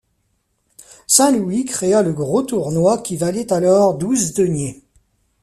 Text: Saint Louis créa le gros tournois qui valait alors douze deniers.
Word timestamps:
Saint 1.05 1.31
Louis 1.31 1.63
créa 1.65 2.01
le 2.01 2.11
gros 2.11 2.41
tournois 2.41 2.97
qui 3.03 3.17
valait 3.17 3.53
alors 3.53 3.93
douze 3.93 4.33
deniers. 4.33 4.83